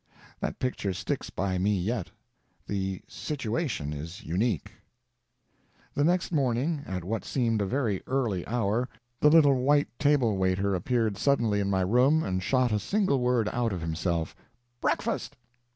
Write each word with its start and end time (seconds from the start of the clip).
That 0.39 0.57
picture 0.57 0.93
sticks 0.95 1.29
by 1.29 1.59
me 1.59 1.79
yet. 1.79 2.09
The 2.65 3.03
"situation" 3.07 3.93
is 3.93 4.23
unique. 4.23 4.71
The 5.93 6.03
next 6.03 6.31
morning, 6.31 6.81
at 6.87 7.03
what 7.03 7.23
seemed 7.23 7.61
a 7.61 7.67
very 7.67 8.01
early 8.07 8.43
hour, 8.47 8.89
the 9.19 9.29
little 9.29 9.61
white 9.61 9.89
table 9.99 10.37
waiter 10.37 10.73
appeared 10.73 11.19
suddenly 11.19 11.59
in 11.59 11.69
my 11.69 11.81
room 11.81 12.23
and 12.23 12.41
shot 12.41 12.71
a 12.71 12.79
single 12.79 13.19
word 13.19 13.47
out 13.49 13.73
of 13.73 13.81
himself 13.81 14.35
"Breakfast!" 14.79 15.37